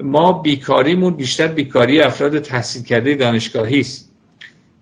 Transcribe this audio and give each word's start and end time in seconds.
ما 0.00 0.32
بیکاریمون 0.32 1.14
بیشتر 1.14 1.46
بیکاری 1.46 2.00
افراد 2.00 2.38
تحصیل 2.38 2.82
کرده 2.82 3.14
دانشگاهی 3.14 3.80
است. 3.80 4.12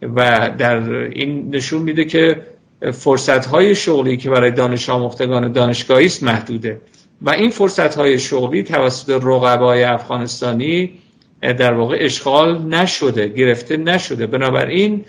و 0.02 0.50
در 0.58 0.90
این 0.92 1.54
نشون 1.54 1.82
میده 1.82 2.04
که 2.04 2.46
فرصت 2.92 3.46
های 3.46 3.74
شغلی 3.74 4.16
که 4.16 4.30
برای 4.30 4.50
دانش 4.50 4.88
آموختگان 4.88 5.52
دانشگاهی 5.52 6.06
است 6.06 6.22
محدوده. 6.22 6.80
و 7.22 7.30
این 7.30 7.50
فرصت 7.50 7.94
های 7.94 8.18
شغلی 8.18 8.62
توسط 8.62 9.10
رقبای 9.10 9.82
افغانستانی 9.82 10.92
در 11.40 11.72
واقع 11.72 11.96
اشغال 12.00 12.62
نشده 12.62 13.28
گرفته 13.28 13.76
نشده. 13.76 14.26
بنابراین 14.26 15.04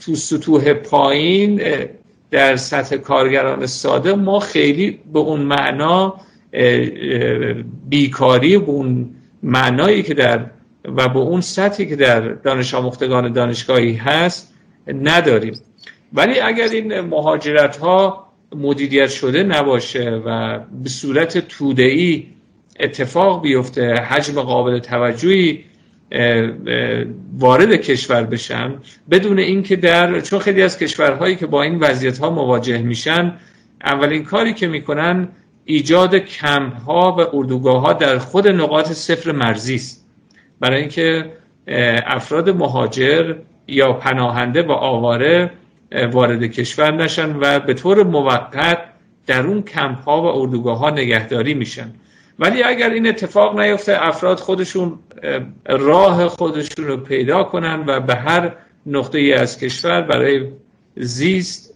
تو 0.00 0.14
سطوح 0.14 0.72
پایین 0.72 1.62
در 2.30 2.56
سطح 2.56 2.96
کارگران 2.96 3.66
ساده 3.66 4.14
ما 4.14 4.40
خیلی 4.40 4.98
به 5.12 5.18
اون 5.18 5.40
معنا 5.40 6.20
بیکاری 7.88 8.58
به 8.58 8.68
اون 8.70 9.10
معنایی 9.42 10.02
که 10.02 10.14
در 10.14 10.46
و 10.84 11.08
به 11.08 11.18
اون 11.18 11.40
سطحی 11.40 11.86
که 11.86 11.96
در 11.96 12.20
دانش 12.20 12.74
آموختگان 12.74 13.32
دانشگاهی 13.32 13.94
هست 13.94 14.54
نداریم. 14.86 15.54
ولی 16.12 16.40
اگر 16.40 16.68
این 16.68 17.00
مهاجرت 17.00 17.76
ها 17.76 18.28
مدیریت 18.56 19.10
شده 19.10 19.42
نباشه 19.42 20.22
و 20.26 20.58
به 20.82 20.88
صورت 20.88 21.38
توده‌ای 21.38 22.26
اتفاق 22.80 23.42
بیفته 23.42 23.94
حجم 23.94 24.42
قابل 24.42 24.78
توجهی 24.78 25.64
وارد 27.38 27.72
کشور 27.72 28.22
بشن 28.22 28.74
بدون 29.10 29.38
اینکه 29.38 29.76
در 29.76 30.20
چون 30.20 30.38
خیلی 30.38 30.62
از 30.62 30.78
کشورهایی 30.78 31.36
که 31.36 31.46
با 31.46 31.62
این 31.62 31.78
وضعیت 31.78 32.18
ها 32.18 32.30
مواجه 32.30 32.78
میشن 32.78 33.34
اولین 33.84 34.24
کاری 34.24 34.52
که 34.52 34.66
می‌کنن 34.66 35.28
ایجاد 35.70 36.14
کمپ 36.14 36.76
ها 36.76 37.16
و 37.18 37.36
اردوگاه 37.36 37.80
ها 37.80 37.92
در 37.92 38.18
خود 38.18 38.48
نقاط 38.48 38.92
صفر 38.92 39.32
مرزی 39.32 39.74
است. 39.74 40.06
برای 40.60 40.80
اینکه 40.80 41.32
افراد 42.06 42.50
مهاجر 42.50 43.34
یا 43.66 43.92
پناهنده 43.92 44.62
و 44.62 44.72
آواره 44.72 45.50
وارد 46.12 46.44
کشور 46.44 46.90
نشن 46.90 47.36
و 47.36 47.60
به 47.60 47.74
طور 47.74 48.02
موقت 48.02 48.78
در 49.26 49.46
اون 49.46 49.62
کمپ 49.62 50.04
ها 50.04 50.22
و 50.22 50.26
اردوگاه 50.26 50.78
ها 50.78 50.90
نگهداری 50.90 51.54
میشن. 51.54 51.90
ولی 52.38 52.62
اگر 52.62 52.90
این 52.90 53.06
اتفاق 53.06 53.60
نیفته 53.60 54.06
افراد 54.06 54.38
خودشون 54.38 54.98
راه 55.68 56.28
خودشون 56.28 56.86
رو 56.86 56.96
پیدا 56.96 57.44
کنن 57.44 57.84
و 57.86 58.00
به 58.00 58.14
هر 58.14 58.56
نقطه 58.86 59.18
ای 59.18 59.32
از 59.32 59.58
کشور 59.58 60.00
برای 60.00 60.48
زیست 60.96 61.74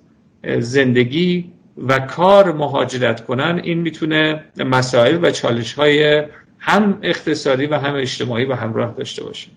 زندگی 0.58 1.52
و 1.76 1.98
کار 1.98 2.52
مهاجرت 2.52 3.24
کنن 3.24 3.60
این 3.64 3.78
می‌تونه 3.78 4.44
مسائل 4.56 5.24
و 5.24 5.30
چالش 5.30 5.74
های 5.74 6.22
هم 6.58 6.98
اقتصادی 7.02 7.66
و 7.66 7.74
هم 7.74 7.94
اجتماعی 7.94 8.44
و 8.44 8.54
همراه 8.54 8.94
داشته 8.98 9.24
باشه. 9.24 9.48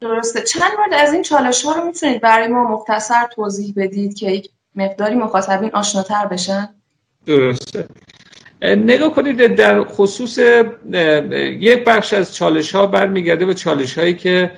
درسته. 0.00 0.42
چند 0.42 0.70
مورد 0.78 1.02
از 1.02 1.12
این 1.12 1.22
چالش 1.22 1.64
ها 1.64 1.72
رو 1.72 1.84
می‌تونید 1.84 2.20
برای 2.20 2.48
ما 2.48 2.64
مختصر 2.64 3.26
توضیح 3.34 3.74
بدید 3.76 4.14
که 4.14 4.30
یک 4.30 4.50
مقداری 4.74 5.14
مخاطبین 5.14 5.70
آشناتر 5.72 6.26
بشن؟ 6.26 6.68
درسته. 7.26 7.88
نگاه 8.62 9.14
کنید 9.14 9.54
در 9.54 9.84
خصوص 9.84 10.38
یک 11.58 11.84
بخش 11.84 12.12
از 12.12 12.34
چالش 12.34 12.74
ها 12.74 12.86
برمیگرده 12.86 13.46
به 13.46 13.54
چالش 13.54 13.98
هایی 13.98 14.14
که 14.14 14.50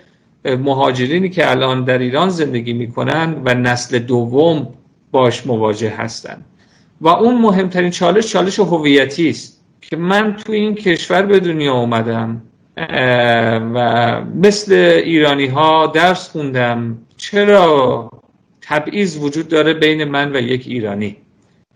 مهاجرینی 0.45 1.31
که 1.31 1.51
الان 1.51 1.85
در 1.85 1.99
ایران 1.99 2.29
زندگی 2.29 2.73
می‌کنن 2.73 3.43
و 3.45 3.55
نسل 3.55 3.99
دوم 3.99 4.75
باش 5.11 5.47
مواجه 5.47 5.91
هستند 5.91 6.45
و 7.01 7.09
اون 7.09 7.39
مهمترین 7.39 7.91
چالش 7.91 8.33
چالش 8.33 8.59
هویتی 8.59 9.29
است 9.29 9.61
که 9.81 9.97
من 9.97 10.37
تو 10.37 10.53
این 10.53 10.75
کشور 10.75 11.23
به 11.23 11.41
دنیا 11.41 11.75
اومدم 11.75 12.43
و 13.75 14.21
مثل 14.35 14.73
ایرانی 15.05 15.47
ها 15.47 15.87
درس 15.87 16.29
خوندم. 16.29 16.99
چرا؟ 17.17 18.11
تبعیض 18.63 19.17
وجود 19.17 19.49
داره 19.49 19.75
بین 19.75 20.05
من 20.05 20.37
و 20.37 20.41
یک 20.41 20.67
ایرانی. 20.67 21.17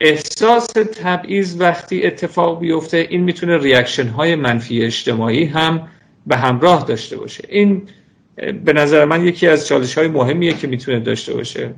احساس 0.01 0.67
تبعیض 0.67 1.61
وقتی 1.61 2.07
اتفاق 2.07 2.61
بیفته 2.61 3.07
این 3.11 3.21
می‌تونه 3.21 3.59
ریاکشن 3.59 4.07
های 4.09 4.35
منفی 4.35 4.83
اجتماعی 4.83 5.45
هم 5.45 5.89
به 6.27 6.37
همراه 6.37 6.85
داشته 6.85 7.17
باشه. 7.17 7.45
این 7.49 7.83
به 8.65 8.73
نظر 8.73 9.05
من 9.05 9.27
یکی 9.27 9.49
از 9.49 9.67
چالش 9.67 9.99
های 9.99 10.09
مهمیه 10.09 10.53
که 10.53 10.67
می‌تونه 10.67 11.01
داشته 11.01 11.35
باشه. 11.35 11.75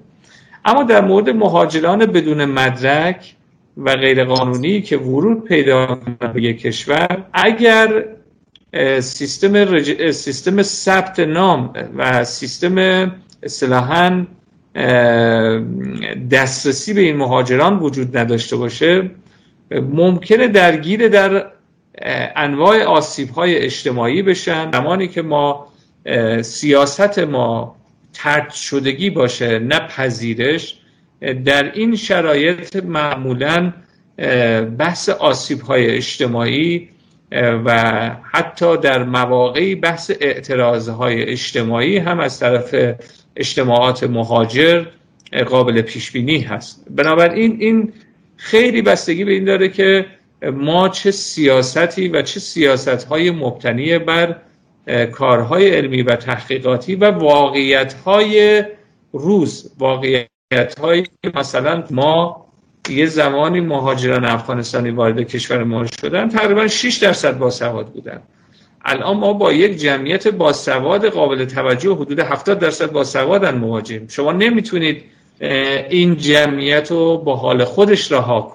اما 0.64 0.82
در 0.82 1.00
مورد 1.00 1.30
مهاجران 1.30 2.06
بدون 2.06 2.44
مدرک 2.44 3.35
و 3.76 3.96
غیر 3.96 4.24
قانونی 4.24 4.82
که 4.82 4.96
ورود 4.96 5.44
پیدا 5.44 5.98
به 6.34 6.42
یک 6.42 6.60
کشور 6.60 7.26
اگر 7.32 8.04
سیستم 9.00 9.56
رج... 9.56 10.10
سیستم 10.10 10.62
ثبت 10.62 11.20
نام 11.20 11.72
و 11.96 12.24
سیستم 12.24 12.76
اصطلاحا 13.42 14.26
دسترسی 16.30 16.94
به 16.94 17.00
این 17.00 17.16
مهاجران 17.16 17.78
وجود 17.78 18.16
نداشته 18.16 18.56
باشه 18.56 19.10
ممکنه 19.70 20.48
درگیر 20.48 21.08
در 21.08 21.46
انواع 22.36 22.82
آسیب 22.82 23.30
های 23.30 23.56
اجتماعی 23.56 24.22
بشن. 24.22 24.70
زمانی 24.72 25.08
که 25.08 25.22
ما 25.22 25.66
سیاست 26.42 27.18
ما 27.18 27.76
ترد 28.12 28.50
شدگی 28.50 29.10
باشه 29.10 29.58
نه 29.58 29.78
پذیرش 29.78 30.80
در 31.20 31.72
این 31.72 31.96
شرایط 31.96 32.76
معمولا 32.76 33.72
بحث 34.78 35.08
آسیب 35.08 35.60
های 35.60 35.86
اجتماعی 35.90 36.88
و 37.64 38.10
حتی 38.32 38.76
در 38.76 39.04
مواقعی 39.04 39.74
بحث 39.74 40.10
اعتراض 40.20 40.88
های 40.88 41.22
اجتماعی 41.22 41.98
هم 41.98 42.20
از 42.20 42.38
طرف 42.38 42.94
اجتماعات 43.36 44.04
مهاجر 44.04 44.84
قابل 45.46 45.82
پیش 45.82 46.10
بینی 46.10 46.40
هست. 46.40 46.86
بنابراین 46.90 47.56
این 47.60 47.92
خیلی 48.36 48.82
بستگی 48.82 49.24
به 49.24 49.32
این 49.32 49.44
داره 49.44 49.68
که 49.68 50.06
ما 50.42 50.88
چه 50.88 51.10
سیاستی 51.10 52.08
و 52.08 52.22
چه 52.22 52.40
سیاست 52.40 53.04
های 53.04 53.30
مبتنی 53.30 53.98
بر 53.98 54.36
کارهای 55.12 55.70
علمی 55.70 56.02
و 56.02 56.16
تحقیقاتی 56.16 56.94
و 56.94 57.10
واقعیت 57.10 57.94
های 57.94 58.64
روز 59.12 59.72
واقعیت 59.78 60.26
های 60.52 61.06
مثلا 61.34 61.84
ما 61.90 62.46
یه 62.88 63.06
زمانی 63.06 63.60
مهاجران 63.60 64.24
افغانستانی 64.24 64.90
وارد 64.90 65.20
کشور 65.20 65.64
ما 65.64 65.86
شدن 65.86 66.28
تقریبا 66.28 66.68
6 66.68 66.96
درصد 66.96 67.38
باسواد 67.38 67.86
بودن. 67.86 68.22
الان 68.84 69.16
ما 69.16 69.32
با 69.32 69.52
یک 69.52 69.76
جمعیت 69.76 70.28
باسواد 70.28 71.06
قابل 71.06 71.44
توجه 71.44 71.94
حدود 71.94 72.20
70 72.20 72.58
درصد 72.58 72.92
باسوادن 72.92 73.54
مواجهیم 73.54 74.08
شما 74.08 74.32
نمی‌تونید 74.32 75.04
این 75.90 76.16
جمعیت 76.16 76.90
رو 76.90 77.18
با 77.18 77.36
حال 77.36 77.64
خودش 77.64 78.12
رها 78.12 78.40
کنید. 78.40 78.54